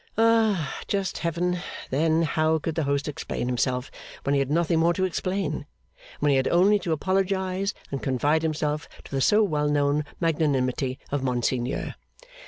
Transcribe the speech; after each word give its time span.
Ah, 0.17 0.79
just 0.87 1.19
Heaven, 1.19 1.59
then, 1.91 2.23
how 2.23 2.57
could 2.57 2.73
the 2.73 2.85
host 2.85 3.07
explain 3.07 3.45
himself 3.47 3.91
when 4.23 4.33
he 4.33 4.39
had 4.39 4.49
nothing 4.49 4.79
more 4.79 4.95
to 4.95 5.03
explain; 5.05 5.67
when 6.19 6.31
he 6.31 6.37
had 6.37 6.47
only 6.47 6.79
to 6.79 6.91
apologise, 6.91 7.75
and 7.91 8.01
confide 8.01 8.41
himself 8.41 8.89
to 9.03 9.11
the 9.11 9.21
so 9.21 9.43
well 9.43 9.69
known 9.69 10.03
magnanimity 10.19 10.97
of 11.11 11.21
Monseigneur! 11.21 11.93